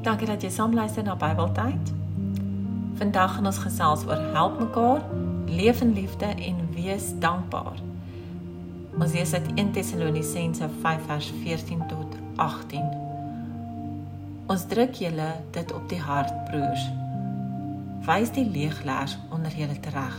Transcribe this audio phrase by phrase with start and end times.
[0.00, 1.90] Dankie dat jy saam luister na Bybeltyd.
[2.96, 5.02] Vandag gaan ons gesels oor help mekaar,
[5.44, 7.76] leef in liefde en wees dankbaar.
[8.96, 12.86] Ons lees uit 1 Tessalonisense 5 vers 14 tot 18.
[14.48, 16.86] Ons druk julle dit op die hart, broers.
[18.08, 20.16] Wys die leeglaers onder julle tereg.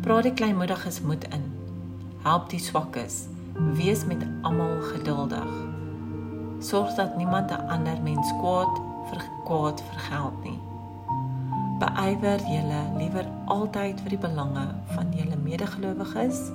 [0.00, 1.44] Praat die kleinmoediges moed in.
[2.24, 3.26] Help die swakkes.
[3.76, 5.52] Wees met almal geduldig.
[6.64, 8.93] Sorg dat niemand 'n ander mens kwaad
[9.44, 10.58] vir kwaad vergeld nie.
[11.78, 16.50] Beywer julle liewer altyd vir die belange van julle medegelowiges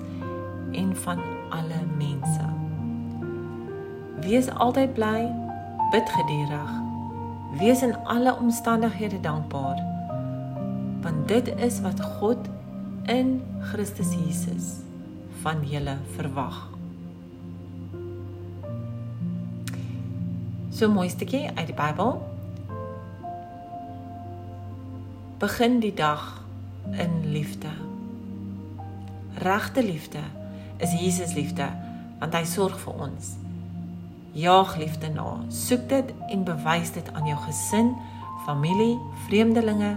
[0.73, 2.47] en van alle mense.
[4.25, 5.27] Wees altyd bly,
[5.91, 6.71] bid gedurig.
[7.59, 9.77] Wees in alle omstandighede dankbaar.
[11.01, 12.49] Want dit is wat God
[13.05, 14.81] in Christus Jesus
[15.41, 16.67] van julle verwag.
[20.71, 22.38] So mooi stukkie uit die Bybel.
[25.39, 26.41] Begin die dag
[26.91, 27.67] in liefde.
[29.37, 30.19] Regte liefde
[30.77, 31.63] is Jesus liefde
[32.19, 33.29] want hy sorg vir ons.
[34.35, 35.37] Jaag liefde na.
[35.47, 37.93] Soek dit en bewys dit aan jou gesin,
[38.43, 39.95] familie, vreemdelinge,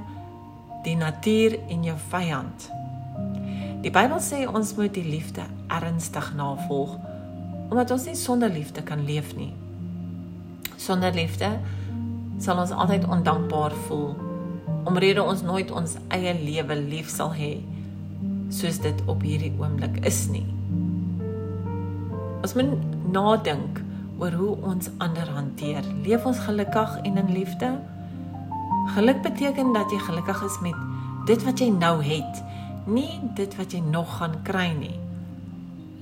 [0.86, 2.70] die natuur en jou vyand.
[3.82, 7.00] Die Bybel sê ons moet die liefde ernstig navolg
[7.72, 9.54] omdat ons nie sonder liefde kan leef nie.
[10.78, 11.56] Sonder liefde
[12.38, 14.30] sal ons altyd ondankbaar voel.
[14.88, 17.54] Omrede ons nooit ons eie lewe lief sal hê
[18.52, 20.44] soos dit op hierdie oomblik is nie.
[22.42, 22.74] Ons moet
[23.14, 23.80] nadink
[24.20, 25.86] oor hoe ons ander hanteer.
[26.04, 27.70] Leef ons gelukkig en in liefde?
[28.92, 30.78] Geluk beteken dat jy gelukkig is met
[31.26, 32.42] dit wat jy nou het,
[32.84, 34.98] nie dit wat jy nog gaan kry nie.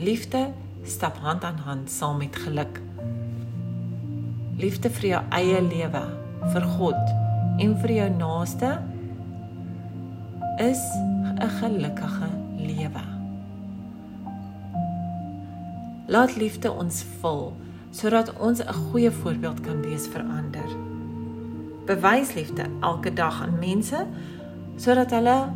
[0.01, 0.49] Liefde
[0.89, 2.81] stap hand aan hand saam met geluk
[4.61, 6.03] liefde vir jou eie lewe,
[6.53, 8.79] vir God en vir jou naaste
[10.59, 10.83] is
[11.41, 13.05] 'n gelukkige lewe.
[16.07, 17.57] Laat liefde ons vul
[17.91, 20.69] sodat ons 'n goeie voorbeeld kan wees vir ander.
[21.87, 24.07] Bewys liefde elke dag aan mense
[24.77, 25.49] sodat hulle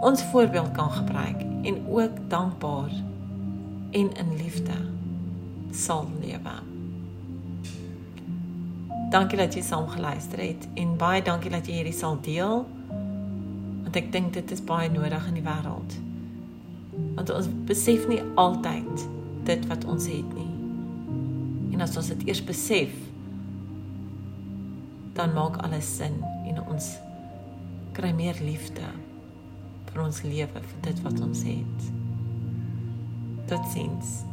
[0.00, 2.90] ons voorbeeld kan gebruik en ook dankbaar
[3.90, 4.76] en in liefde
[5.70, 6.73] sal lewe.
[9.14, 12.64] Dankie dat jy saam geluister het en baie dankie dat jy hierdie sal deel.
[13.84, 15.94] Want ek dink dit is baie nodig in die wêreld.
[17.14, 19.06] Want ons besef nie altyd
[19.46, 20.50] dit wat ons het nie.
[21.76, 22.90] En as ons dit eers besef,
[25.14, 26.18] dan maak alles sin
[26.50, 26.90] en ons
[27.94, 28.90] kry meer liefde
[29.92, 31.90] vir ons lewe vir dit wat ons het.
[33.46, 34.24] Totsiens.